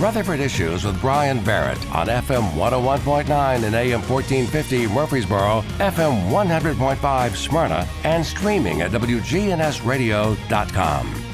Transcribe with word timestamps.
Rutherford 0.00 0.40
Issues 0.40 0.84
with 0.84 1.00
Bryan 1.00 1.42
Barrett 1.44 1.78
on 1.94 2.08
FM 2.08 2.50
101.9 2.52 3.64
and 3.64 3.74
AM 3.74 4.02
1450 4.02 4.88
Murfreesboro, 4.88 5.62
FM 5.78 6.30
100.5 6.30 7.36
Smyrna, 7.36 7.88
and 8.02 8.26
streaming 8.26 8.82
at 8.82 8.90
WGNSradio.com. 8.90 11.24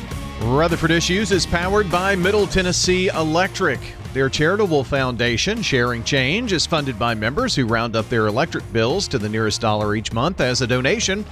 Rutherford 0.43 0.91
Issues 0.91 1.33
is 1.33 1.47
powered 1.47 1.91
by 1.91 2.15
Middle 2.15 2.47
Tennessee 2.47 3.09
Electric. 3.09 3.81
Their 4.13 4.29
charitable 4.29 4.85
foundation, 4.85 5.63
Sharing 5.63 6.05
Change, 6.05 6.53
is 6.53 6.67
funded 6.67 6.99
by 6.99 7.15
members 7.15 7.55
who 7.55 7.65
round 7.67 7.97
up 7.97 8.09
their 8.09 8.27
electric 8.27 8.71
bills 8.73 9.09
to 9.09 9.19
the 9.19 9.29
nearest 9.29 9.61
dollar 9.61 9.97
each 9.97 10.13
month 10.13 10.41
as 10.41 10.61
a 10.61 10.67
donation 10.67 11.25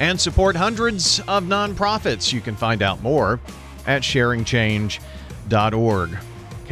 and 0.00 0.20
support 0.20 0.56
hundreds 0.56 1.20
of 1.20 1.44
nonprofits. 1.44 2.32
You 2.32 2.40
can 2.40 2.56
find 2.56 2.82
out 2.82 3.02
more 3.02 3.38
at 3.86 4.02
sharingchange.org. 4.02 6.18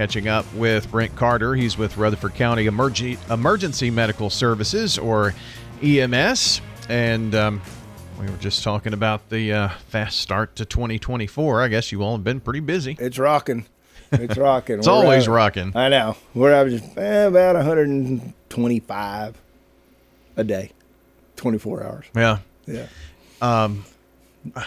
Catching 0.01 0.29
up 0.29 0.47
with 0.55 0.91
Brent 0.91 1.15
Carter, 1.15 1.55
he's 1.55 1.77
with 1.77 1.99
Rutherford 1.99 2.35
County 2.35 2.65
Emerg- 2.65 3.19
Emergency 3.31 3.91
Medical 3.91 4.31
Services, 4.31 4.97
or 4.97 5.35
EMS, 5.83 6.63
and 6.89 7.35
um, 7.35 7.61
we 8.19 8.25
were 8.25 8.39
just 8.39 8.65
talking 8.65 8.95
about 8.95 9.29
the 9.29 9.53
uh, 9.53 9.69
fast 9.89 10.21
start 10.21 10.57
to 10.57 10.65
2024. 10.65 11.61
I 11.61 11.69
guess 11.69 11.93
you 11.93 12.01
all 12.01 12.17
have 12.17 12.25
been 12.25 12.41
pretty 12.41 12.61
busy. 12.61 12.97
It's 12.99 13.19
rocking. 13.19 13.67
It's 14.11 14.39
rocking. 14.39 14.79
it's 14.79 14.87
always 14.87 15.29
rocking. 15.29 15.77
I 15.77 15.91
know. 15.91 16.17
We're 16.33 16.55
averaging 16.55 16.97
eh, 16.97 17.27
about 17.27 17.57
125 17.57 19.43
a 20.39 20.45
day, 20.45 20.71
24 21.37 21.85
hours. 21.85 22.07
Yeah. 22.17 22.39
Yeah. 22.65 22.87
Um, 23.43 23.85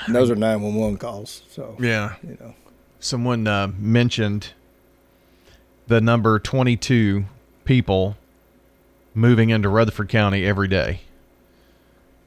those 0.10 0.30
are 0.30 0.36
911 0.36 1.00
calls. 1.00 1.42
So, 1.50 1.76
yeah. 1.80 2.18
you 2.22 2.38
know. 2.40 2.54
Someone 3.00 3.48
uh, 3.48 3.72
mentioned 3.80 4.50
the 5.88 6.02
number 6.02 6.40
22 6.40 7.26
people 7.66 8.18
moving 9.14 9.50
into 9.50 9.70
Rutherford 9.70 10.10
County 10.10 10.46
every 10.46 10.68
day. 10.68 11.02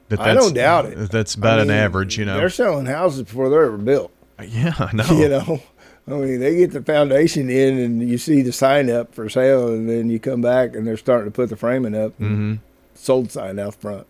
That 0.08 0.20
I 0.20 0.34
don't 0.34 0.54
doubt 0.54 0.86
it. 0.86 1.10
That's 1.10 1.34
about 1.34 1.58
I 1.58 1.62
an 1.62 1.70
average, 1.70 2.16
you 2.16 2.24
know. 2.24 2.36
They're 2.36 2.48
selling 2.48 2.86
houses 2.86 3.22
before 3.24 3.48
they're 3.48 3.64
ever 3.64 3.76
built. 3.76 4.12
Yeah, 4.46 4.72
I 4.78 4.92
know. 4.94 5.04
You 5.10 5.28
know, 5.28 5.62
I 6.06 6.10
mean, 6.12 6.38
they 6.38 6.56
get 6.56 6.70
the 6.70 6.82
foundation 6.82 7.50
in, 7.50 7.78
and 7.78 8.08
you 8.08 8.16
see 8.16 8.42
the 8.42 8.52
sign 8.52 8.88
up 8.88 9.12
for 9.14 9.28
sale, 9.28 9.68
and 9.68 9.88
then 9.88 10.08
you 10.08 10.20
come 10.20 10.40
back, 10.40 10.76
and 10.76 10.86
they're 10.86 10.96
starting 10.96 11.26
to 11.26 11.34
put 11.34 11.48
the 11.48 11.56
framing 11.56 11.96
up. 11.96 12.16
Mhm. 12.20 12.60
Sold 12.94 13.32
sign 13.32 13.58
out 13.58 13.74
front. 13.74 14.06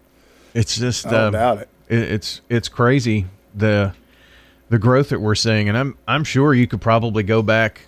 It's 0.52 0.78
just 0.78 1.06
I 1.06 1.10
don't 1.10 1.20
um, 1.26 1.32
doubt 1.32 1.58
it. 1.58 1.68
It's 1.88 2.42
it's 2.50 2.68
crazy 2.68 3.26
the 3.54 3.94
the 4.68 4.78
growth 4.78 5.08
that 5.08 5.20
we're 5.20 5.34
seeing, 5.34 5.68
and 5.68 5.78
I'm 5.78 5.96
I'm 6.06 6.24
sure 6.24 6.52
you 6.52 6.66
could 6.66 6.80
probably 6.82 7.22
go 7.22 7.40
back, 7.42 7.86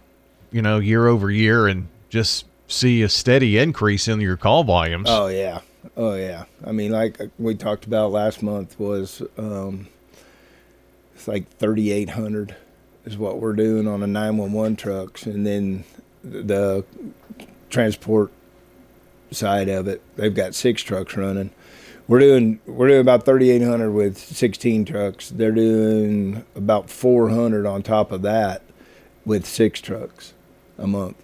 you 0.50 0.62
know, 0.62 0.78
year 0.78 1.06
over 1.06 1.30
year 1.30 1.66
and 1.66 1.88
just 2.08 2.46
see 2.68 3.02
a 3.02 3.08
steady 3.08 3.58
increase 3.58 4.08
in 4.08 4.20
your 4.20 4.36
call 4.36 4.64
volumes. 4.64 5.08
Oh 5.08 5.26
yeah, 5.26 5.60
oh 5.96 6.14
yeah. 6.14 6.44
I 6.64 6.72
mean, 6.72 6.92
like 6.92 7.18
we 7.38 7.54
talked 7.54 7.86
about 7.86 8.12
last 8.12 8.42
month 8.42 8.78
was 8.78 9.22
um, 9.36 9.88
it's 11.14 11.26
like 11.26 11.48
thirty 11.48 11.90
eight 11.90 12.10
hundred 12.10 12.54
is 13.04 13.16
what 13.16 13.40
we're 13.40 13.54
doing 13.54 13.88
on 13.88 14.00
the 14.00 14.06
nine 14.06 14.36
one 14.36 14.52
one 14.52 14.76
trucks, 14.76 15.26
and 15.26 15.46
then 15.46 15.84
the 16.22 16.84
transport 17.70 18.30
side 19.30 19.68
of 19.68 19.88
it, 19.88 20.02
they've 20.16 20.34
got 20.34 20.54
six 20.54 20.82
trucks 20.82 21.16
running. 21.16 21.50
We're 22.06 22.20
doing 22.20 22.60
we're 22.66 22.88
doing 22.88 23.00
about 23.00 23.24
thirty 23.24 23.50
eight 23.50 23.62
hundred 23.62 23.92
with 23.92 24.16
sixteen 24.18 24.84
trucks. 24.84 25.30
They're 25.30 25.52
doing 25.52 26.44
about 26.54 26.90
four 26.90 27.30
hundred 27.30 27.66
on 27.66 27.82
top 27.82 28.12
of 28.12 28.22
that 28.22 28.62
with 29.24 29.44
six 29.44 29.80
trucks 29.80 30.32
a 30.78 30.86
month. 30.86 31.16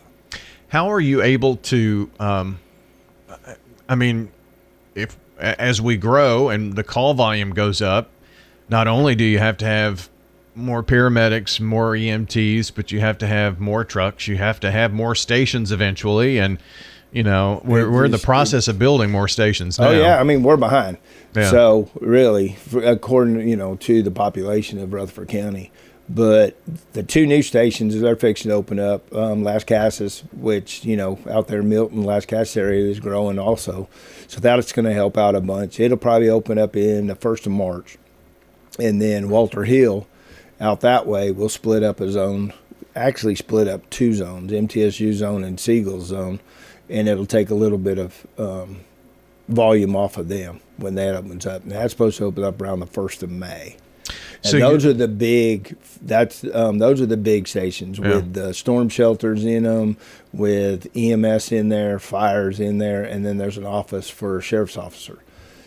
How 0.69 0.91
are 0.91 1.01
you 1.01 1.23
able 1.23 1.57
to? 1.57 2.11
Um, 2.19 2.59
I 3.89 3.95
mean, 3.95 4.31
if 4.95 5.17
as 5.39 5.81
we 5.81 5.97
grow 5.97 6.49
and 6.49 6.75
the 6.75 6.85
call 6.85 7.15
volume 7.15 7.51
goes 7.51 7.81
up, 7.81 8.11
not 8.69 8.89
only 8.89 9.15
do 9.15 9.25
you 9.25 9.39
have 9.39 9.57
to 9.59 9.65
have 9.65 10.09
more 10.55 10.83
paramedics, 10.83 11.61
more 11.61 11.93
EMTs, 11.93 12.73
but 12.75 12.93
you 12.93 13.01
have 13.01 13.19
to 13.19 13.27
have 13.27 13.61
more 13.61 13.85
trucks. 13.85 14.29
You 14.29 14.37
have 14.37 14.61
to 14.61 14.71
have 14.71 14.93
more 14.93 15.15
stations 15.15 15.73
eventually, 15.73 16.39
and 16.39 16.59
you 17.13 17.23
know 17.23 17.61
we're 17.65 17.91
we're 17.91 18.05
in 18.05 18.11
the 18.11 18.19
process 18.19 18.69
of 18.69 18.79
building 18.79 19.11
more 19.11 19.29
stations. 19.29 19.79
Now. 19.79 19.89
Oh 19.89 19.93
yeah, 19.93 20.21
I 20.21 20.25
mean 20.25 20.43
we're 20.43 20.57
behind. 20.57 20.99
Yeah. 21.35 21.51
So 21.51 21.91
really, 22.01 22.57
according 22.83 23.49
you 23.49 23.57
know 23.57 23.77
to 23.77 24.03
the 24.03 24.11
population 24.11 24.79
of 24.79 24.93
Rutherford 24.93 25.29
County, 25.29 25.73
but 26.09 26.57
the 26.93 27.03
two 27.03 27.27
new 27.27 27.43
stations 27.43 27.99
they're 27.99 28.17
fixing 28.17 28.51
to 28.51 28.55
open 28.55 28.79
up. 28.79 29.13
Um, 29.15 29.43
Lascassas, 29.43 30.23
which 30.35 30.85
you 30.85 30.97
know 30.97 31.19
out 31.29 31.49
there 31.49 31.61
in 31.61 31.69
Milton, 31.69 32.05
Lascassas 32.05 32.57
area 32.57 32.91
is 32.91 33.01
growing 33.01 33.39
also, 33.39 33.89
so 34.29 34.41
that's 34.41 34.73
going 34.73 34.87
to 34.87 34.93
help 34.93 35.17
out 35.17 35.35
a 35.35 35.41
bunch. 35.41 35.81
It'll 35.81 35.97
probably 35.97 36.29
open 36.29 36.59
up 36.59 36.77
in 36.77 37.07
the 37.07 37.15
first 37.15 37.47
of 37.47 37.53
March, 37.53 37.97
and 38.79 39.01
then 39.01 39.31
Walter 39.31 39.65
Hill, 39.65 40.07
out 40.61 40.81
that 40.81 41.07
way, 41.07 41.31
will 41.31 41.49
split 41.49 41.83
up 41.83 42.01
a 42.01 42.11
zone. 42.11 42.53
Actually, 42.95 43.35
split 43.35 43.67
up 43.67 43.89
two 43.91 44.13
zones: 44.13 44.53
MTSU 44.53 45.13
zone 45.15 45.43
and 45.43 45.59
Siegel 45.59 46.03
zone, 46.03 46.41
and 46.89 47.09
it'll 47.09 47.27
take 47.27 47.51
a 47.51 47.55
little 47.55 47.79
bit 47.79 47.99
of 47.99 48.27
um, 48.39 48.81
volume 49.49 49.97
off 49.97 50.19
of 50.19 50.29
them 50.29 50.61
when 50.77 50.95
that 50.97 51.15
opens 51.15 51.47
up. 51.47 51.63
And 51.63 51.73
that's 51.73 51.93
supposed 51.93 52.19
to 52.19 52.25
open 52.25 52.45
up 52.45 52.61
around 52.61 52.81
the 52.81 52.87
first 52.87 53.23
of 53.23 53.31
May. 53.31 53.77
And 54.45 54.51
So 54.51 54.59
those 54.59 54.85
are 54.85 54.93
the 54.93 55.09
big. 55.09 55.75
That's 56.03 56.45
um, 56.53 56.79
those 56.79 57.01
are 57.01 57.07
the 57.07 57.17
big 57.17 57.49
stations 57.49 57.99
Yeah. 57.99 58.17
with 58.17 58.35
the 58.35 58.53
storm 58.53 58.89
shelters 58.91 59.43
in 59.45 59.63
them, 59.63 59.97
with 60.35 60.87
EMS 60.95 61.51
in 61.51 61.71
there, 61.71 61.99
fires 61.99 62.61
in 62.61 62.77
there, 62.79 63.03
and 63.03 63.25
then 63.25 63.39
there's 63.39 63.57
an 63.57 63.65
office 63.67 64.11
for 64.11 64.37
a 64.39 64.43
sheriff's 64.43 64.77
officer. 64.77 65.19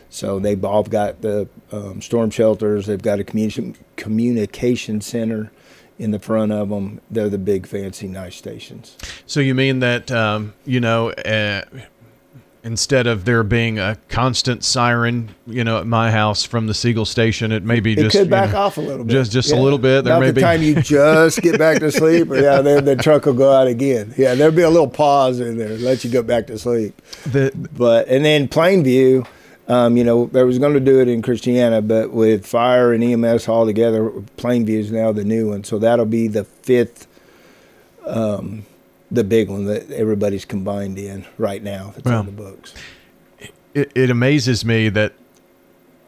So 0.10 0.38
they've 0.40 0.64
all 0.64 0.84
got 0.84 1.22
the 1.22 1.50
um, 1.72 2.02
storm 2.02 2.30
shelters. 2.30 2.86
They've 2.86 3.02
got 3.02 3.20
a 3.20 3.24
communi- 3.24 3.76
communication 3.96 5.02
center 5.02 5.52
in 6.00 6.12
the 6.12 6.20
front 6.20 6.52
of 6.52 6.70
them. 6.70 7.02
They're 7.10 7.30
the 7.30 7.38
big, 7.40 7.66
fancy, 7.66 8.08
nice 8.08 8.36
stations. 8.36 8.96
So 9.26 9.40
you 9.40 9.56
mean 9.56 9.80
that 9.80 10.12
um, 10.12 10.54
you 10.66 10.80
know, 10.80 11.10
uh, 11.12 11.64
instead 12.68 13.08
of 13.08 13.24
there 13.24 13.44
being 13.44 13.80
a 13.80 13.98
constant 14.10 14.62
siren, 14.62 15.30
you 15.48 15.64
know, 15.64 15.80
at 15.80 15.88
my 15.88 16.12
house 16.12 16.44
from 16.44 16.68
the 16.68 16.74
Siegel 16.74 17.06
station, 17.06 17.54
it 17.54 17.64
may 17.64 17.80
be 17.80 17.94
It 17.94 18.00
just 18.00 18.18
could 18.18 18.30
back 18.30 18.52
know, 18.52 18.60
off 18.60 18.76
a 18.78 18.82
little 18.82 19.06
bit. 19.06 19.14
just 19.14 19.32
just 19.32 19.54
a 19.54 19.56
little 19.56 19.80
bit. 19.80 20.04
There 20.04 20.14
About 20.14 20.20
may 20.20 20.28
the 20.28 20.34
be 20.34 20.42
time 20.42 20.62
you 20.62 20.76
just 20.82 21.42
get 21.42 21.58
back 21.58 21.80
to 21.80 21.90
sleep, 21.92 22.30
or 22.30 22.36
yeah, 22.36 22.62
then 22.62 22.84
the 22.84 22.98
truck 22.98 23.26
will 23.26 23.34
go 23.34 23.54
out 23.54 23.68
again. 23.68 24.14
Yeah, 24.18 24.36
there'll 24.36 24.54
be 24.54 24.64
a 24.64 24.70
little 24.70 24.90
pause 24.90 25.40
in 25.40 25.58
there, 25.58 25.70
to 25.70 25.78
let 25.78 26.04
you 26.04 26.12
go 26.12 26.22
back 26.22 26.48
to 26.48 26.60
sleep. 26.60 27.02
the, 27.26 27.52
But 27.76 28.10
and 28.10 28.26
then 28.26 28.50
Plainview, 28.50 29.26
um, 29.70 29.96
you 29.96 30.04
know, 30.04 30.26
they 30.26 30.44
was 30.44 30.60
going 30.60 30.74
to 30.74 30.80
do 30.82 31.00
it 31.00 31.08
in 31.08 31.22
Christiana, 31.22 31.82
but 31.82 32.12
with 32.12 32.46
fire 32.46 32.92
and 32.94 33.02
EMS 33.02 33.48
all 33.48 33.66
together, 33.66 34.12
Plainview 34.38 34.80
is 34.80 34.92
now 34.92 35.14
the 35.14 35.24
new 35.24 35.50
one, 35.52 35.64
so 35.64 35.80
that'll 35.80 36.06
be 36.06 36.28
the 36.28 36.44
fifth, 36.44 37.08
um, 38.06 38.66
the 39.12 39.24
big 39.24 39.50
one 39.50 39.66
that 39.66 39.90
everybody's 39.92 40.46
combined 40.46 40.98
in 40.98 41.26
right 41.38 41.64
now. 41.64 41.92
That's 41.96 42.06
Well, 42.06 42.20
on 42.20 42.26
the 42.26 42.32
books. 42.32 42.74
it, 43.74 43.92
it 43.96 44.10
amazes 44.10 44.66
me 44.66 44.90
that 44.90 45.14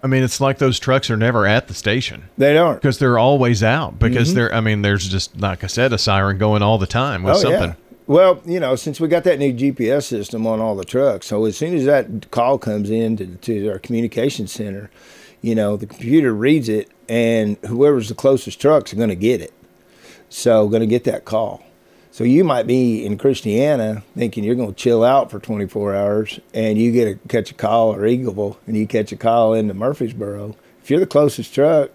I 0.02 0.08
mean, 0.08 0.24
it's 0.24 0.40
like 0.40 0.60
those 0.60 0.80
trucks 0.80 1.10
are 1.10 1.18
never 1.18 1.46
at 1.46 1.68
the 1.68 1.74
station 1.74 2.24
They 2.38 2.54
don't. 2.54 2.76
because 2.76 3.00
they're 3.00 3.18
always 3.18 3.62
out. 3.62 4.00
Because 4.00 4.32
Mhm. 4.32 4.36
they're, 4.36 4.56
I 4.56 4.62
mean, 4.62 4.82
there's 4.82 5.08
just 5.10 5.40
like 5.40 5.62
I 5.64 5.68
said, 5.68 5.92
a 5.92 5.98
siren 5.98 6.38
going 6.38 6.62
all 6.62 6.78
the 6.78 6.88
time 6.88 7.22
with 7.24 7.36
Oh, 7.36 7.40
something. 7.40 7.70
Yeah. 7.72 7.74
Well, 8.08 8.42
you 8.46 8.60
know, 8.62 8.76
since 8.78 9.00
we 9.02 9.08
got 9.10 9.26
that 9.26 9.40
new 9.40 9.52
GPS 9.54 10.06
system 10.08 10.48
on 10.48 10.62
all 10.62 10.76
the 10.78 10.86
trucks, 10.86 11.28
so 11.28 11.44
as 11.46 11.58
soon 11.58 11.76
as 11.76 11.84
that 11.86 12.31
call 12.31 12.58
comes 12.58 12.90
in 12.90 13.18
to, 13.18 13.26
to 13.28 13.68
our 13.70 13.78
communication 13.78 14.48
center, 14.48 14.90
you 15.42 15.54
know, 15.54 15.76
the 15.76 15.86
computer 15.86 16.34
reads 16.34 16.70
it, 16.70 16.90
and 17.10 17.58
whoever's 17.68 18.08
the 18.10 18.16
closest 18.16 18.60
trucks 18.60 18.94
are 18.94 18.95
going 18.95 19.10
to 19.10 19.16
get 19.16 19.42
it. 19.42 19.54
So, 20.30 20.68
going 20.69 20.81
to 20.81 20.88
get 20.88 21.04
that 21.06 21.25
call. 21.25 21.62
So 22.19 22.25
you 22.25 22.44
might 22.44 22.68
be 22.68 23.06
in 23.06 23.18
Christiana 23.18 24.04
thinking 24.13 24.44
you're 24.44 24.56
going 24.56 24.74
to 24.74 24.75
chill 24.75 25.06
out 25.06 25.31
for 25.31 25.39
24 25.39 25.95
hours, 25.95 26.38
and 26.54 26.77
you 26.77 26.92
get 26.92 27.07
a 27.07 27.16
catch 27.30 27.50
a 27.50 27.54
call 27.54 27.95
or 27.95 28.00
Eagleville, 28.00 28.57
and 28.68 28.75
you 28.75 28.86
catch 28.88 29.13
a 29.13 29.16
call 29.16 29.54
into 29.54 29.74
Murfreesboro. 29.74 30.54
If 30.83 30.89
you're 30.89 31.00
the 31.00 31.06
closest 31.07 31.56
truck 31.56 31.92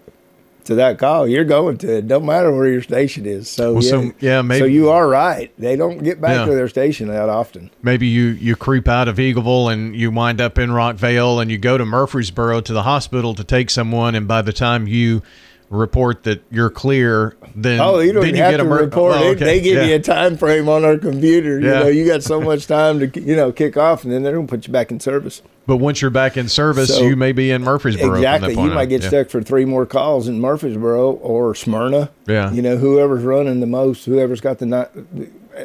to 0.63 0.73
that 0.73 0.97
call, 0.97 1.27
you're 1.27 1.43
going 1.43 1.77
to 1.77 1.97
it. 1.97 2.07
Don't 2.07 2.25
matter 2.25 2.51
where 2.51 2.67
your 2.67 2.81
station 2.81 3.27
is. 3.27 3.47
So 3.47 3.73
Well, 3.73 3.83
yeah, 3.83 3.89
so, 3.91 4.11
yeah, 4.19 4.41
maybe- 4.41 4.61
So 4.61 4.65
you 4.65 4.89
are 4.89 5.07
right. 5.07 5.51
They 5.59 5.75
don't 5.75 6.01
get 6.03 6.19
back 6.19 6.37
Yeah. 6.37 6.45
to 6.45 6.55
their 6.55 6.69
station 6.69 7.07
that 7.09 7.29
often. 7.29 7.69
Maybe 7.83 8.07
you 8.07 8.23
you 8.29 8.55
creep 8.55 8.87
out 8.87 9.07
of 9.07 9.17
Eagleville 9.17 9.71
and 9.71 9.95
you 9.95 10.09
wind 10.09 10.41
up 10.41 10.57
in 10.57 10.71
Rockvale 10.71 11.39
and 11.39 11.51
you 11.51 11.59
go 11.59 11.77
to 11.77 11.85
Murfreesboro 11.85 12.61
to 12.61 12.73
the 12.73 12.81
hospital 12.81 13.35
to 13.35 13.43
take 13.43 13.69
someone, 13.69 14.15
and 14.15 14.27
by 14.27 14.41
the 14.41 14.53
time 14.53 14.87
you 14.87 15.21
report 15.69 16.23
that 16.23 16.43
you're 16.51 16.69
clear, 16.69 17.35
then 17.55 17.79
Oh, 17.79 17.99
you 17.99 18.13
don't 18.13 18.23
then 18.23 18.35
have 18.35 18.51
get 18.51 18.57
to 18.57 18.63
a 18.63 18.65
mer- 18.67 18.81
report 18.81 19.13
oh, 19.15 19.23
okay. 19.31 19.43
They 19.45 19.61
give 19.61 19.75
yeah. 19.77 19.85
you 19.85 19.95
a 19.95 19.99
time 19.99 20.37
frame 20.37 20.69
on 20.69 20.85
our 20.85 20.97
computer. 20.97 21.59
You 21.59 21.67
Yeah. 21.67 21.79
know, 21.79 21.87
you 21.87 22.05
got 22.05 22.23
so 22.23 22.39
much 22.39 22.67
time 22.67 22.99
to 22.99 23.21
you 23.21 23.35
know 23.35 23.51
kick 23.51 23.75
off, 23.77 24.03
and 24.03 24.13
then 24.13 24.23
they're 24.23 24.35
gonna 24.35 24.47
put 24.47 24.67
you 24.67 24.73
back 24.73 24.91
in 24.91 24.99
service. 24.99 25.41
But 25.67 25.77
once 25.77 25.99
you're 26.01 26.11
back 26.11 26.37
in 26.37 26.47
service, 26.47 26.95
So- 26.95 27.03
you 27.03 27.15
may 27.15 27.31
be 27.31 27.49
in 27.49 27.63
Murfreesboro. 27.63 28.15
exactly. 28.15 28.53
You 28.53 28.69
might 28.69 28.85
get 28.89 29.01
Yeah. 29.01 29.07
stuck 29.07 29.29
for 29.29 29.41
three 29.41 29.65
more 29.65 29.87
calls 29.87 30.27
in 30.27 30.39
Murfreesboro 30.39 31.11
or 31.13 31.55
Smyrna. 31.55 32.09
Yeah. 32.27 32.51
You 32.51 32.61
know, 32.61 32.77
whoever's 32.77 33.23
running 33.23 33.59
the 33.61 33.65
most, 33.65 34.05
whoever's 34.05 34.41
got 34.41 34.59
the 34.59 34.87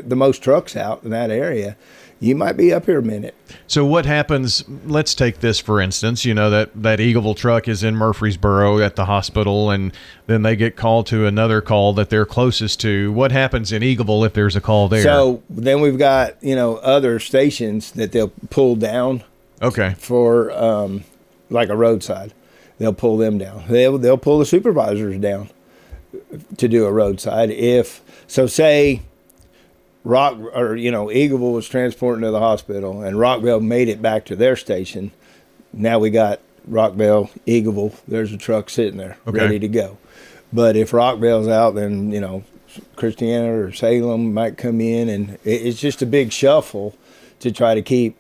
the 0.03 0.17
most 0.17 0.43
trucks 0.43 0.77
out 0.77 1.03
in 1.05 1.11
that 1.11 1.31
area, 1.31 1.77
you 2.21 2.35
might 2.35 2.57
be 2.57 2.73
up 2.73 2.85
here 2.85 2.99
a 2.99 3.03
minute. 3.03 3.35
So 3.67 3.85
what 3.85 4.05
happens? 4.05 4.63
Let's 4.85 5.15
take 5.15 5.41
this 5.41 5.59
for 5.59 5.81
instance. 5.81 6.25
You 6.25 6.35
know 6.35 6.51
that 6.51 6.71
that 6.83 6.99
Eagleville 6.99 7.37
truck 7.37 7.67
is 7.67 7.83
in 7.83 7.97
Murfreesboro 7.97 8.81
at 8.81 8.97
the 8.97 9.07
hospital, 9.07 9.71
and 9.71 9.93
then 10.27 10.43
they 10.43 10.55
get 10.55 10.77
called 10.77 11.07
to 11.09 11.27
another 11.27 11.63
call 11.63 11.95
that 11.95 12.11
they're 12.11 12.27
closest 12.27 12.81
to. 12.81 13.11
What 13.13 13.33
happens 13.33 13.73
in 13.73 13.83
Eagleville 13.83 14.27
if 14.27 14.35
there's 14.35 14.55
a 14.55 14.61
call 14.61 14.89
there? 14.89 15.03
So 15.03 15.43
then 15.49 15.81
we've 15.81 15.99
got 15.99 16.43
you 16.43 16.55
know 16.55 16.77
other 16.77 17.19
stations 17.19 17.93
that 17.93 18.13
they'll 18.13 18.33
pull 18.51 18.77
down 18.77 19.25
okay, 19.63 19.95
for 19.99 20.51
um, 20.53 21.05
like 21.49 21.71
a 21.71 21.77
roadside. 21.77 22.35
They'll 22.79 22.93
pull 22.93 23.17
them 23.17 23.39
down. 23.39 23.65
They'll 23.69 23.97
they'll 23.97 24.19
pull 24.19 24.39
the 24.39 24.47
supervisors 24.47 25.19
down 25.19 25.49
to 26.59 26.69
do 26.69 26.85
a 26.85 26.93
roadside. 26.93 27.51
If 27.51 28.03
so, 28.27 28.47
say 28.47 29.03
Rock 30.05 30.39
or 30.55 30.77
you 30.77 30.91
know 30.91 31.07
Eagleville 31.07 31.53
was 31.55 31.69
transporting 31.69 32.23
to 32.23 32.31
the 32.31 32.39
hospital, 32.41 33.03
and 33.03 33.17
Rockvale 33.17 33.63
made 33.63 33.89
it 33.89 34.01
back 34.01 34.25
to 34.27 34.37
their 34.37 34.57
station. 34.57 35.11
Now 35.73 35.99
we 35.99 36.11
got 36.11 36.41
Rockvale, 36.69 37.31
Eagleville. 37.47 37.95
There's 38.09 38.33
a 38.33 38.39
truck 38.39 38.71
sitting 38.71 38.99
there 38.99 39.17
Okay. 39.27 39.39
ready 39.39 39.59
to 39.59 39.69
go. 39.69 39.99
But 40.53 40.75
if 40.77 40.91
Rockvale's 40.93 41.49
out, 41.49 41.75
then 41.75 42.13
you 42.13 42.21
know 42.21 42.45
Christiana 42.97 43.53
or 43.53 43.73
Salem 43.73 44.33
might 44.33 44.57
come 44.57 44.81
in, 44.81 45.09
and 45.09 45.39
it's 45.45 45.79
just 45.81 46.01
a 46.03 46.07
big 46.07 46.33
shuffle 46.33 46.95
to 47.41 47.53
try 47.53 47.75
to 47.75 47.83
keep 47.83 48.17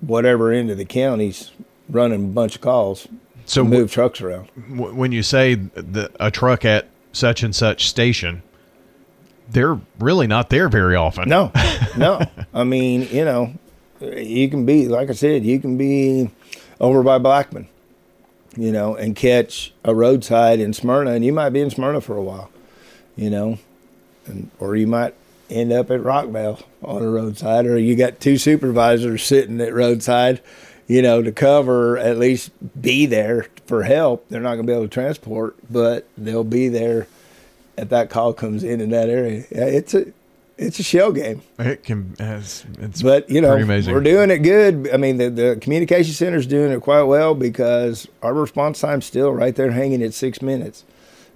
whatever 0.00 0.50
end 0.52 0.70
of 0.70 0.78
the 0.78 0.84
counties 0.84 1.50
running 1.88 2.24
a 2.24 2.28
bunch 2.28 2.54
of 2.56 2.60
calls 2.60 3.06
So 3.46 3.62
to 3.62 3.68
move 3.68 3.92
trucks 3.92 4.20
around. 4.20 4.48
w- 4.70 4.94
when 4.94 5.12
you 5.12 5.22
say 5.22 5.54
the, 5.54 6.10
a 6.20 6.30
truck 6.30 6.64
at 6.64 6.86
such 7.12 7.42
and 7.42 7.54
such 7.54 7.88
station, 7.88 8.42
they're 9.50 9.78
really 9.98 10.26
not 10.26 10.50
there 10.50 10.68
very 10.68 10.96
often. 10.96 11.28
No, 11.28 11.52
no. 11.96 12.20
I 12.54 12.64
mean, 12.64 13.08
you 13.10 13.24
know, 13.24 13.52
you 14.00 14.48
can 14.48 14.64
be 14.64 14.88
like 14.88 15.10
I 15.10 15.12
said, 15.12 15.44
you 15.44 15.58
can 15.60 15.76
be 15.76 16.30
over 16.80 17.02
by 17.02 17.18
Blackman, 17.18 17.68
you 18.56 18.72
know, 18.72 18.94
and 18.94 19.14
catch 19.14 19.72
a 19.84 19.94
roadside 19.94 20.60
in 20.60 20.72
Smyrna, 20.72 21.12
and 21.12 21.24
you 21.24 21.32
might 21.32 21.50
be 21.50 21.60
in 21.60 21.70
Smyrna 21.70 22.00
for 22.00 22.16
a 22.16 22.22
while, 22.22 22.50
you 23.16 23.30
know, 23.30 23.58
and 24.26 24.50
or 24.58 24.76
you 24.76 24.86
might 24.86 25.14
end 25.50 25.72
up 25.72 25.90
at 25.90 26.00
Rockvale 26.00 26.62
on 26.82 27.02
a 27.02 27.10
roadside, 27.10 27.66
or 27.66 27.76
you 27.76 27.96
got 27.96 28.20
two 28.20 28.38
supervisors 28.38 29.24
sitting 29.24 29.60
at 29.60 29.74
roadside, 29.74 30.40
you 30.86 31.02
know, 31.02 31.22
to 31.22 31.32
cover 31.32 31.98
at 31.98 32.18
least 32.18 32.50
be 32.80 33.06
there 33.06 33.46
for 33.66 33.82
help. 33.82 34.28
They're 34.28 34.40
not 34.40 34.54
going 34.54 34.66
to 34.66 34.72
be 34.72 34.72
able 34.72 34.84
to 34.84 34.88
transport, 34.88 35.56
but 35.68 36.06
they'll 36.16 36.44
be 36.44 36.68
there 36.68 37.08
if 37.76 37.88
that 37.90 38.10
call 38.10 38.32
comes 38.32 38.62
in 38.64 38.80
in 38.80 38.90
that 38.90 39.08
area. 39.08 39.44
Yeah, 39.50 39.64
it's 39.64 39.94
a 39.94 40.12
it's 40.58 40.78
a 40.78 40.82
shell 40.82 41.12
game. 41.12 41.40
It 41.58 41.84
can. 41.84 42.14
It's, 42.18 42.64
it's 42.78 43.02
But 43.02 43.30
you 43.30 43.40
know, 43.40 43.56
we're 43.56 44.00
doing 44.02 44.30
it 44.30 44.38
good. 44.38 44.90
I 44.92 44.98
mean, 44.98 45.16
the, 45.16 45.30
the 45.30 45.58
communication 45.60 46.12
center's 46.12 46.46
doing 46.46 46.70
it 46.70 46.82
quite 46.82 47.04
well 47.04 47.34
because 47.34 48.06
our 48.22 48.34
response 48.34 48.80
time's 48.80 49.06
still 49.06 49.32
right 49.32 49.54
there, 49.56 49.70
hanging 49.70 50.02
at 50.02 50.12
six 50.12 50.42
minutes 50.42 50.84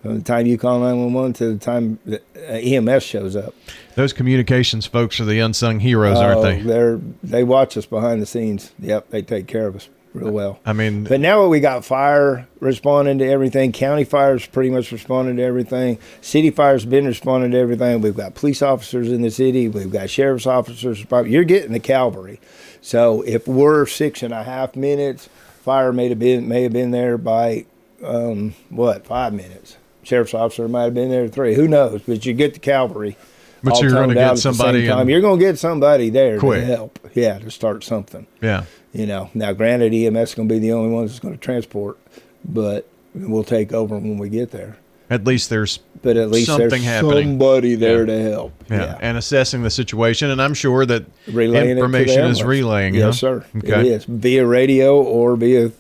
from 0.03 0.19
the 0.19 0.23
time 0.25 0.45
you 0.47 0.59
call 0.59 0.81
nine 0.81 0.99
one 1.03 1.15
one 1.15 1.33
to 1.35 1.55
the 1.55 1.59
time 1.59 1.99
the 2.05 2.21
uh, 2.37 2.53
EMS 2.53 3.03
shows 3.03 3.35
up. 3.35 3.55
Those 3.95 4.13
communications 4.13 4.85
folks 4.85 5.19
are 5.19 5.25
the 5.25 5.39
unsung 5.39 5.81
heroes, 5.81 6.19
aren't 6.19 6.39
Oh, 6.41 6.43
they? 6.43 6.61
They're 6.61 7.01
they 7.23 7.45
watch 7.45 7.79
us 7.79 7.87
behind 7.87 8.21
the 8.21 8.27
scenes. 8.27 8.73
Yep, 8.79 9.09
they 9.09 9.23
take 9.23 9.47
care 9.47 9.67
of 9.67 9.77
us 9.77 9.89
real 10.15 10.31
well. 10.31 10.59
I 10.65 10.73
mean, 10.73 11.05
But 11.05 11.21
now 11.21 11.47
we 11.47 11.61
got 11.61 11.85
fire 11.85 12.47
responding 12.61 13.19
to 13.19 13.29
everything. 13.29 13.73
County 13.73 14.05
fire's 14.05 14.47
pretty 14.47 14.71
much 14.71 14.91
responding 14.93 15.37
to 15.37 15.43
everything. 15.43 15.99
City 16.21 16.51
fire's 16.51 16.85
been 16.85 17.05
responding 17.05 17.51
to 17.51 17.59
everything. 17.59 18.01
We've 18.01 18.17
got 18.17 18.35
police 18.35 18.63
officers 18.63 19.11
in 19.11 19.23
the 19.23 19.31
city. 19.31 19.69
We've 19.69 19.91
got 19.91 20.09
sheriff's 20.09 20.47
officers. 20.47 21.05
You're 21.27 21.45
getting 21.45 21.73
the 21.73 21.81
cavalry. 21.81 22.41
So 22.81 23.23
if 23.23 23.47
we're 23.49 23.87
six 23.87 24.23
and 24.23 24.33
a 24.33 24.45
half 24.45 24.77
minutes, 24.77 25.29
fire 25.63 25.93
may 25.93 26.09
have 26.09 26.19
been 26.19 26.49
may 26.49 26.63
have 26.63 26.73
been 26.73 26.91
there 26.91 27.19
by 27.19 27.67
um, 28.05 28.55
what 28.71 29.07
five 29.07 29.33
minutes. 29.33 29.77
Sheriff's 30.03 30.35
officer 30.35 30.69
might 30.69 30.85
have 30.85 30.95
been 30.95 31.11
there 31.11 31.29
three. 31.29 31.55
Who 31.55 31.67
knows? 31.67 32.03
But 32.07 32.27
you 32.27 32.35
get 32.35 32.55
the 32.55 32.61
cavalry. 32.61 33.17
But 33.63 33.81
you're 33.81 33.91
get 33.91 34.19
at 34.19 34.35
the 34.35 34.37
same 34.37 34.53
somebody. 34.53 34.83
You're 34.83 35.23
going 35.23 35.39
to 35.41 35.45
get 35.45 35.59
somebody 35.59 36.11
there 36.11 36.39
Quick. 36.39 36.61
to 36.61 36.67
help. 36.67 36.99
Yeah, 37.15 37.39
to 37.39 37.51
start 37.51 37.83
something. 37.83 38.27
yeah. 38.43 38.65
You 38.95 39.07
know, 39.07 39.29
now 39.35 39.53
granted, 39.53 39.93
EMS 39.93 40.31
is 40.31 40.35
going 40.35 40.49
to 40.49 40.55
be 40.55 40.61
the 40.61 40.73
only 40.73 40.91
ones 40.91 41.11
that's 41.11 41.21
going 41.21 41.35
to 41.35 41.41
transport, 41.41 41.99
but 42.45 42.89
we'll 43.15 43.45
take 43.45 43.73
over 43.73 43.97
when 43.97 44.17
we 44.19 44.29
get 44.31 44.51
there. 44.53 44.77
At 45.11 45.25
least 45.25 45.51
there's 45.51 45.81
But 46.03 46.17
at 46.17 46.31
least 46.31 46.47
Something 46.47 46.69
there's 46.71 46.83
happening. 46.85 47.31
somebody 47.39 47.75
there 47.75 48.01
Yeah. 48.01 48.15
to 48.15 48.23
help. 48.31 48.65
yeah. 48.71 48.97
and 49.01 49.19
assessing 49.19 49.63
the 49.63 49.71
situation, 49.71 50.31
and 50.31 50.41
I'm 50.41 50.55
sure 50.55 50.87
that 50.87 51.05
Relaying 51.27 51.55
it 51.55 51.59
to 51.61 51.65
the 51.67 51.71
information 51.81 52.25
is 52.27 52.43
relaying. 52.43 52.95
Yes, 52.95 53.07
huh? 53.21 53.43
sir. 53.43 53.45
Okay. 53.59 53.81
It 53.81 53.87
is 53.87 54.05
via 54.05 54.47
radio 54.47 54.97
or 55.03 55.37
via 55.37 55.71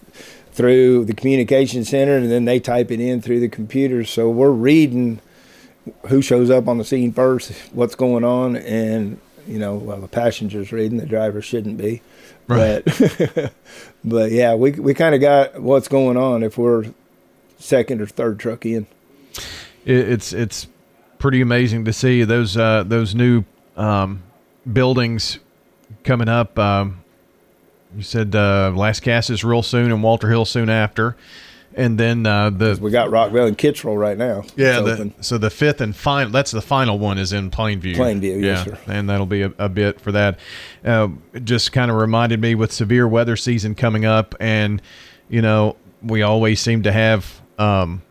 through 0.52 1.04
the 1.06 1.14
communication 1.14 1.84
center, 1.84 2.16
and 2.16 2.30
then 2.30 2.44
they 2.44 2.58
type 2.60 2.90
it 2.90 3.00
in 3.00 3.22
through 3.22 3.40
the 3.40 3.48
computers. 3.48 4.10
So 4.10 4.28
we're 4.28 4.50
reading 4.50 5.20
who 6.08 6.20
shows 6.22 6.50
up 6.50 6.66
on 6.68 6.78
the 6.78 6.84
scene 6.84 7.12
first, 7.12 7.52
what's 7.72 7.94
going 7.94 8.24
on, 8.24 8.56
and 8.56 9.18
you 9.46 9.58
know, 9.58 9.76
well, 9.76 10.00
the 10.00 10.08
passenger's 10.08 10.72
reading, 10.72 10.98
the 10.98 11.06
driver 11.06 11.42
shouldn't 11.42 11.76
be. 11.78 12.02
Right. 12.46 12.84
But, 12.84 13.52
but 14.04 14.30
yeah, 14.30 14.54
we 14.54 14.72
we 14.72 14.94
kind 14.94 15.14
of 15.14 15.20
got 15.20 15.60
what's 15.60 15.88
going 15.88 16.16
on 16.16 16.42
if 16.42 16.58
we're 16.58 16.86
second 17.58 18.00
or 18.00 18.06
third 18.06 18.38
truck 18.38 18.66
in. 18.66 18.86
It, 19.84 20.08
it's 20.08 20.32
it's 20.32 20.66
pretty 21.18 21.40
amazing 21.40 21.84
to 21.86 21.92
see 21.92 22.24
those 22.24 22.56
uh, 22.56 22.84
those 22.84 23.14
new 23.14 23.44
um, 23.76 24.22
buildings 24.70 25.38
coming 26.02 26.28
up. 26.28 26.58
Um, 26.58 27.02
you 27.96 28.02
said 28.02 28.34
uh, 28.34 28.72
Lascassas 28.74 29.44
real 29.44 29.62
soon 29.62 29.92
and 29.92 30.02
Walter 30.02 30.28
Hill 30.28 30.44
soon 30.44 30.68
after, 30.68 31.16
and 31.76 31.98
then 31.98 32.26
uh, 32.26 32.50
the 32.50 32.78
We 32.80 32.90
got 32.90 33.08
Rockvale 33.10 33.48
and 33.48 33.58
Kittrell 33.58 33.98
right 33.98 34.16
now. 34.16 34.44
yeah 34.56 34.80
the, 34.80 35.12
so 35.20 35.38
the 35.38 35.50
fifth 35.50 35.80
and 35.80 35.94
final 35.94 36.30
that's 36.30 36.50
the 36.50 36.62
final 36.62 36.98
one 36.98 37.18
is 37.18 37.32
in 37.32 37.50
Plainview. 37.50 37.96
Plainview, 37.96 38.40
yeah, 38.40 38.64
yes, 38.64 38.64
sir. 38.64 38.78
and 38.86 39.08
that'll 39.08 39.26
be 39.26 39.42
a, 39.42 39.52
a 39.58 39.68
bit 39.68 40.00
for 40.00 40.12
that. 40.12 40.38
Uh, 40.84 41.08
just 41.42 41.72
kind 41.72 41.90
of 41.90 41.96
reminded 41.96 42.40
me 42.40 42.54
with 42.54 42.72
severe 42.72 43.06
weather 43.08 43.36
season 43.36 43.74
coming 43.74 44.04
up, 44.04 44.34
and 44.40 44.80
you 45.28 45.42
know 45.42 45.76
we 46.02 46.22
always 46.22 46.60
seem 46.60 46.82
to 46.82 46.92
have 46.92 47.40
um, 47.58 48.02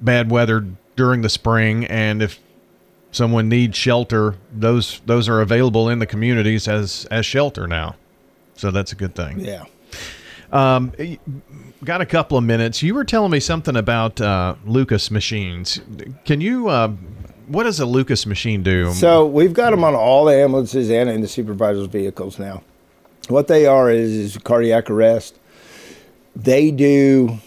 bad 0.00 0.30
weather 0.30 0.66
during 0.96 1.22
the 1.22 1.28
spring, 1.28 1.86
and 1.86 2.22
if 2.22 2.38
someone 3.10 3.48
needs 3.48 3.76
shelter, 3.76 4.36
those 4.52 5.00
those 5.06 5.28
are 5.28 5.40
available 5.40 5.88
in 5.88 5.98
the 5.98 6.06
communities 6.06 6.68
as 6.68 7.06
as 7.10 7.24
shelter 7.26 7.66
now. 7.66 7.96
So 8.54 8.70
that's 8.70 8.92
a 8.92 8.96
good 8.96 9.14
thing. 9.14 9.40
yeah. 9.40 9.64
Um, 10.52 10.92
got 11.84 12.00
a 12.00 12.06
couple 12.06 12.36
of 12.36 12.44
minutes. 12.44 12.82
You 12.82 12.94
were 12.94 13.04
telling 13.04 13.30
me 13.30 13.40
something 13.40 13.76
about 13.76 14.20
uh, 14.20 14.54
Lucas 14.64 15.10
machines. 15.10 15.80
Can 16.24 16.40
you? 16.40 16.68
Uh, 16.68 16.88
what 17.46 17.64
does 17.64 17.80
a 17.80 17.86
Lucas 17.86 18.26
machine 18.26 18.62
do? 18.62 18.92
So 18.92 19.26
we've 19.26 19.52
got 19.52 19.70
them 19.70 19.84
on 19.84 19.94
all 19.94 20.26
the 20.26 20.34
ambulances 20.34 20.90
and 20.90 21.10
in 21.10 21.20
the 21.20 21.28
supervisors' 21.28 21.86
vehicles 21.86 22.38
now. 22.38 22.62
What 23.28 23.48
they 23.48 23.66
are 23.66 23.90
is, 23.90 24.12
is 24.12 24.38
cardiac 24.38 24.90
arrest. 24.90 25.38
They 26.34 26.70
do, 26.70 27.38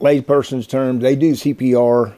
layperson's 0.00 0.66
terms, 0.66 1.02
they 1.02 1.16
do 1.16 1.32
CPR 1.32 2.14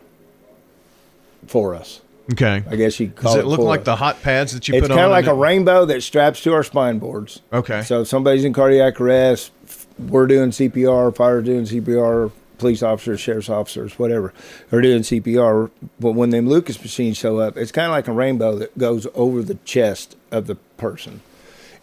for 1.46 1.74
us. 1.74 2.00
Okay. 2.32 2.62
I 2.68 2.76
guess 2.76 2.98
you 3.00 3.10
call 3.10 3.34
Does 3.34 3.44
it. 3.44 3.46
it 3.46 3.48
look 3.48 3.60
like 3.60 3.84
the 3.84 3.96
hot 3.96 4.22
pads 4.22 4.52
that 4.52 4.68
you 4.68 4.74
It's 4.74 4.82
put 4.82 4.90
on? 4.90 4.98
It's 4.98 5.00
kind 5.00 5.06
of 5.06 5.10
like 5.10 5.26
a 5.26 5.38
it? 5.38 5.42
rainbow 5.42 5.84
that 5.86 6.02
straps 6.02 6.42
to 6.42 6.52
our 6.52 6.62
spine 6.62 6.98
boards. 6.98 7.42
Okay. 7.52 7.82
So 7.82 8.02
if 8.02 8.08
somebody's 8.08 8.44
in 8.44 8.52
cardiac 8.52 9.00
arrest, 9.00 9.52
we're 9.98 10.26
doing 10.26 10.50
CPR, 10.50 11.14
fire's 11.14 11.44
doing 11.44 11.64
CPR, 11.64 12.30
police 12.58 12.82
officers, 12.82 13.20
sheriff's 13.20 13.48
officers, 13.48 13.98
whatever, 13.98 14.32
are 14.72 14.80
doing 14.80 15.02
CPR. 15.02 15.70
But 15.98 16.12
when 16.12 16.30
them 16.30 16.48
Lucas 16.48 16.80
machines 16.80 17.16
show 17.16 17.38
up, 17.38 17.56
it's 17.56 17.72
kind 17.72 17.86
of 17.86 17.92
like 17.92 18.08
a 18.08 18.12
rainbow 18.12 18.56
that 18.56 18.76
goes 18.76 19.06
over 19.14 19.42
the 19.42 19.54
chest 19.64 20.16
of 20.30 20.46
the 20.46 20.56
person. 20.76 21.20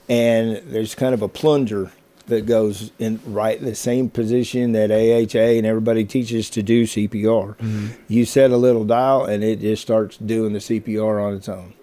And 0.08 0.58
there's 0.68 0.94
kind 0.94 1.14
of 1.14 1.22
a 1.22 1.28
plunger 1.28 1.92
that 2.28 2.46
goes 2.46 2.92
in 3.00 3.20
right 3.26 3.60
the 3.62 3.76
same 3.76 4.10
position 4.10 4.72
that 4.72 4.92
AHA 4.92 5.58
and 5.58 5.66
everybody 5.66 6.06
teaches 6.06 6.50
to 6.52 6.64
do 6.64 6.84
CPR. 6.84 7.56
Mm-hmm. 7.56 7.88
You 8.08 8.26
set 8.26 8.52
a 8.52 8.58
little 8.58 8.86
dial 8.86 9.26
and 9.26 9.44
it 9.44 9.60
just 9.60 9.82
starts 9.82 10.18
doing 10.18 10.54
the 10.54 10.60
CPR 10.60 11.24
on 11.24 11.34
its 11.34 11.50
own. 11.50 11.74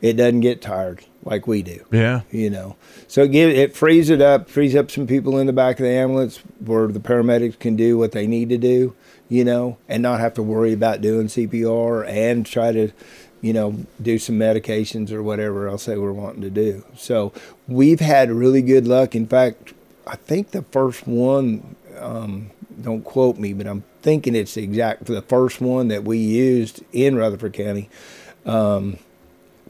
It 0.00 0.14
doesn't 0.14 0.40
get 0.40 0.60
tired 0.60 1.04
like 1.24 1.46
we 1.46 1.62
do 1.62 1.84
yeah. 1.92 2.22
you 2.30 2.50
know. 2.50 2.76
So 3.06 3.22
it 3.22 3.32
give 3.32 3.50
it 3.50 3.76
frees 3.76 4.10
it 4.10 4.20
up, 4.20 4.48
frees 4.48 4.74
up 4.74 4.90
some 4.90 5.06
people 5.06 5.38
in 5.38 5.46
the 5.46 5.52
back 5.52 5.78
of 5.78 5.84
the 5.84 5.92
ambulance 5.92 6.38
where 6.58 6.88
the 6.88 7.00
paramedics 7.00 7.58
can 7.58 7.76
do 7.76 7.96
what 7.96 8.12
they 8.12 8.26
need 8.26 8.48
to 8.48 8.58
do, 8.58 8.94
you 9.28 9.44
know, 9.44 9.78
and 9.88 10.02
not 10.02 10.20
have 10.20 10.34
to 10.34 10.42
worry 10.42 10.72
about 10.72 11.00
doing 11.00 11.28
CPR 11.28 12.06
and 12.08 12.44
try 12.44 12.72
to, 12.72 12.90
you 13.40 13.52
know, 13.52 13.84
do 14.00 14.18
some 14.18 14.36
medications 14.38 15.12
or 15.12 15.22
whatever 15.22 15.68
else 15.68 15.84
they 15.84 15.96
were 15.96 16.12
wanting 16.12 16.42
to 16.42 16.50
do. 16.50 16.84
So 16.96 17.32
we've 17.68 18.00
had 18.00 18.30
really 18.30 18.62
good 18.62 18.88
luck. 18.88 19.14
In 19.14 19.26
fact, 19.26 19.74
I 20.06 20.16
think 20.16 20.50
the 20.50 20.62
first 20.62 21.06
one, 21.06 21.76
um, 21.98 22.50
don't 22.80 23.04
quote 23.04 23.38
me, 23.38 23.52
but 23.52 23.66
I'm 23.66 23.84
thinking 24.02 24.34
it's 24.34 24.54
the 24.54 24.64
exact 24.64 25.04
the 25.06 25.22
first 25.22 25.60
one 25.60 25.88
that 25.88 26.04
we 26.04 26.18
used 26.18 26.82
in 26.92 27.16
Rutherford 27.16 27.52
County. 27.52 27.88
Um, 28.44 28.98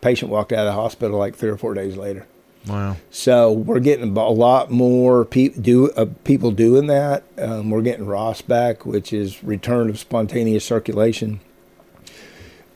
patient 0.01 0.31
walked 0.31 0.53
out 0.53 0.67
of 0.67 0.75
the 0.75 0.81
hospital 0.81 1.19
like 1.19 1.37
three 1.37 1.51
or 1.51 1.57
four 1.57 1.75
days 1.75 1.97
later. 1.97 2.27
Wow. 2.67 2.97
So 3.11 3.51
we're 3.53 3.81
getting 3.81 4.17
a 4.17 4.29
lot 4.29 4.71
more 4.71 5.25
pe- 5.25 5.49
do, 5.49 5.91
uh, 5.91 6.07
people 6.25 6.53
doing 6.53 6.87
that. 6.87 7.25
Um, 7.37 7.71
we're 7.71 7.83
getting 7.83 8.07
ROSC 8.07 8.47
back, 8.47 8.87
which 8.87 9.13
is 9.13 9.43
return 9.43 9.91
of 9.91 9.99
spontaneous 9.99 10.65
circulation. 10.65 11.41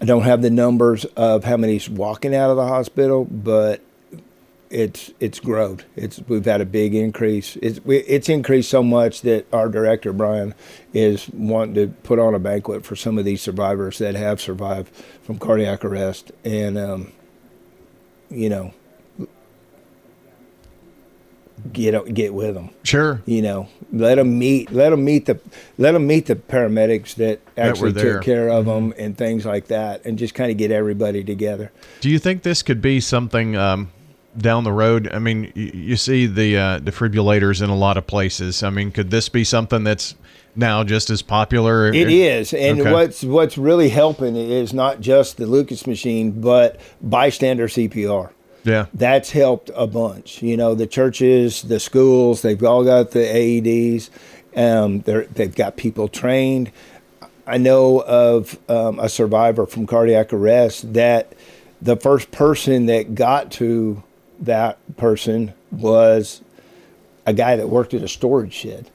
I 0.00 0.04
don't 0.04 0.22
have 0.22 0.42
the 0.42 0.50
numbers 0.50 1.04
of 1.16 1.44
how 1.44 1.56
many's 1.56 1.88
walking 1.88 2.34
out 2.34 2.50
of 2.50 2.56
the 2.56 2.66
hospital, 2.66 3.24
but 3.24 3.80
it's 4.70 5.12
it's 5.20 5.40
growed. 5.40 5.84
It's 5.94 6.20
we've 6.28 6.44
had 6.44 6.60
a 6.60 6.66
big 6.66 6.94
increase. 6.94 7.56
It's 7.56 7.84
we, 7.84 7.98
it's 7.98 8.28
increased 8.28 8.70
so 8.70 8.82
much 8.82 9.22
that 9.22 9.46
our 9.52 9.68
director 9.68 10.12
Brian 10.12 10.54
is 10.92 11.28
wanting 11.30 11.74
to 11.74 11.88
put 12.02 12.18
on 12.18 12.34
a 12.34 12.38
banquet 12.38 12.84
for 12.84 12.96
some 12.96 13.18
of 13.18 13.24
these 13.24 13.40
survivors 13.40 13.98
that 13.98 14.14
have 14.14 14.40
survived 14.40 14.94
from 15.22 15.38
cardiac 15.38 15.84
arrest, 15.84 16.32
and 16.44 16.76
um, 16.78 17.12
you 18.28 18.48
know, 18.48 18.72
get 21.72 22.12
get 22.12 22.34
with 22.34 22.54
them. 22.54 22.70
Sure. 22.82 23.22
You 23.24 23.42
know, 23.42 23.68
let 23.92 24.16
them 24.16 24.38
meet 24.38 24.72
let 24.72 24.90
them 24.90 25.04
meet 25.04 25.26
the 25.26 25.38
let 25.78 25.92
them 25.92 26.06
meet 26.06 26.26
the 26.26 26.36
paramedics 26.36 27.14
that 27.16 27.40
actually 27.56 27.92
that 27.92 28.02
took 28.02 28.22
care 28.22 28.48
of 28.48 28.66
them 28.66 28.94
and 28.98 29.16
things 29.16 29.46
like 29.46 29.68
that, 29.68 30.04
and 30.04 30.18
just 30.18 30.34
kind 30.34 30.50
of 30.50 30.56
get 30.56 30.70
everybody 30.70 31.22
together. 31.22 31.72
Do 32.00 32.10
you 32.10 32.18
think 32.18 32.42
this 32.42 32.62
could 32.62 32.82
be 32.82 33.00
something 33.00 33.56
um, 33.56 33.92
down 34.38 34.64
the 34.64 34.72
road? 34.72 35.08
I 35.12 35.18
mean, 35.18 35.52
you, 35.54 35.70
you 35.74 35.96
see 35.96 36.26
the 36.26 36.56
uh, 36.56 36.80
defibrillators 36.80 37.62
in 37.62 37.70
a 37.70 37.76
lot 37.76 37.96
of 37.96 38.06
places. 38.06 38.62
I 38.62 38.70
mean, 38.70 38.90
could 38.90 39.10
this 39.10 39.28
be 39.28 39.44
something 39.44 39.84
that's 39.84 40.14
now 40.54 40.84
just 40.84 41.10
as 41.10 41.22
popular? 41.22 41.88
It 41.88 42.10
is, 42.10 42.52
and 42.54 42.80
Okay. 42.80 42.92
what's 42.92 43.22
what's 43.22 43.58
really 43.58 43.88
helping 43.88 44.36
is 44.36 44.72
not 44.72 45.00
just 45.00 45.36
the 45.36 45.46
Lucas 45.46 45.86
machine, 45.86 46.40
but 46.40 46.80
bystander 47.02 47.68
CPR. 47.68 48.30
Yeah. 48.64 48.86
That's 48.92 49.30
helped 49.30 49.70
a 49.76 49.86
bunch. 49.86 50.42
You 50.42 50.56
know, 50.56 50.74
the 50.74 50.86
churches, 50.88 51.62
the 51.62 51.78
schools, 51.78 52.42
they've 52.42 52.62
all 52.64 52.82
got 52.84 53.12
the 53.12 53.20
AEDs. 53.20 54.10
Um, 54.56 55.00
they're, 55.02 55.26
they've 55.26 55.54
got 55.54 55.76
people 55.76 56.08
trained. 56.08 56.72
I 57.46 57.58
know 57.58 58.00
of 58.02 58.58
um, 58.68 58.98
a 58.98 59.08
survivor 59.08 59.66
from 59.66 59.86
cardiac 59.86 60.32
arrest 60.32 60.94
that 60.94 61.32
the 61.80 61.94
first 61.96 62.32
person 62.32 62.86
that 62.86 63.14
got 63.14 63.52
to 63.52 64.02
that 64.40 64.78
person 64.96 65.52
was 65.70 66.42
a 67.24 67.32
guy 67.32 67.56
that 67.56 67.68
worked 67.68 67.94
at 67.94 68.02
a 68.02 68.08
storage 68.08 68.52
shed. 68.52 68.90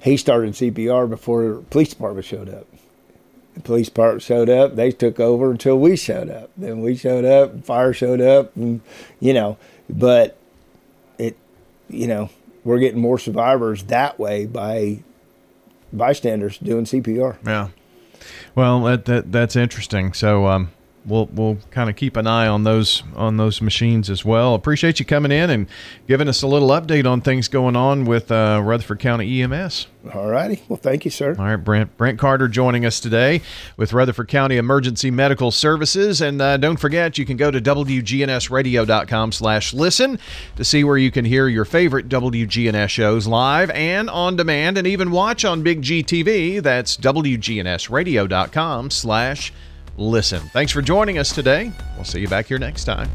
He 0.00 0.16
started 0.16 0.54
CPR 0.54 1.08
before 1.08 1.42
the 1.44 1.62
police 1.70 1.90
department 1.90 2.26
showed 2.26 2.48
up. 2.48 2.66
The 3.54 3.60
police 3.60 3.88
department 3.88 4.22
showed 4.22 4.48
up. 4.48 4.76
They 4.76 4.92
took 4.92 5.20
over 5.20 5.50
until 5.50 5.78
we 5.78 5.96
showed 5.96 6.30
up. 6.30 6.50
Then 6.56 6.80
we 6.80 6.96
showed 6.96 7.24
up. 7.24 7.64
Fire 7.64 7.92
showed 7.92 8.20
up, 8.20 8.54
and 8.56 8.80
you 9.18 9.34
know. 9.34 9.58
But 9.88 10.38
it, 11.18 11.36
you 11.88 12.06
know, 12.06 12.30
we're 12.64 12.78
getting 12.78 13.00
more 13.00 13.18
survivors 13.18 13.82
that 13.84 14.18
way 14.18 14.46
by 14.46 15.02
bystanders 15.92 16.58
doing 16.58 16.84
CPR. 16.84 17.36
Yeah. 17.44 17.68
Well, 18.54 18.80
that, 18.82 19.04
that 19.06 19.32
that's 19.32 19.56
interesting. 19.56 20.12
So 20.12 20.46
um, 20.46 20.70
we'll 21.04 21.26
we'll 21.26 21.58
kind 21.70 21.90
of 21.90 21.96
keep 21.96 22.16
an 22.16 22.26
eye 22.26 22.46
on 22.46 22.64
those 22.64 23.02
on 23.14 23.36
those 23.36 23.60
machines 23.60 24.08
as 24.10 24.24
well. 24.24 24.54
Appreciate 24.54 24.98
you 24.98 25.06
coming 25.06 25.32
in 25.32 25.50
and 25.50 25.66
giving 26.06 26.28
us 26.28 26.42
a 26.42 26.46
little 26.46 26.68
update 26.68 27.10
on 27.10 27.20
things 27.20 27.48
going 27.48 27.74
on 27.76 28.04
with 28.04 28.30
uh, 28.30 28.60
Rutherford 28.62 29.00
County 29.00 29.42
EMS. 29.42 29.88
All 30.14 30.28
righty. 30.28 30.62
Well, 30.68 30.78
thank 30.78 31.04
you, 31.04 31.10
sir. 31.10 31.34
All 31.38 31.44
right, 31.44 31.56
Brent 31.56 31.94
Brent 31.96 32.18
Carter 32.18 32.48
joining 32.48 32.84
us 32.86 33.00
today 33.00 33.42
with 33.76 33.92
Rutherford 33.92 34.28
County 34.28 34.56
Emergency 34.56 35.10
Medical 35.10 35.50
Services, 35.50 36.22
and 36.22 36.40
uh, 36.40 36.56
don't 36.56 36.78
forget 36.78 37.18
you 37.18 37.26
can 37.26 37.36
go 37.36 37.50
to 37.50 37.60
wgnsradio.com/listen 37.60 40.18
to 40.56 40.64
see 40.64 40.84
where 40.84 40.96
you 40.96 41.10
can 41.10 41.24
hear 41.24 41.48
your 41.48 41.64
favorite 41.64 42.08
WGNS 42.08 42.88
shows 42.88 43.26
live 43.26 43.70
and 43.70 44.08
on 44.08 44.36
demand, 44.36 44.78
and 44.78 44.86
even 44.86 45.10
watch 45.10 45.44
on 45.44 45.62
Big 45.62 45.82
G 45.82 46.02
TV. 46.02 46.62
That's 46.62 46.96
wgnsradio.com/listen. 50.00 50.40
Thanks 50.50 50.72
for 50.72 50.82
joining 50.82 51.18
us 51.18 51.32
today. 51.34 51.72
We'll 51.96 52.04
see 52.04 52.20
you 52.20 52.28
back 52.28 52.46
here 52.46 52.58
next 52.58 52.84
time. 52.84 53.08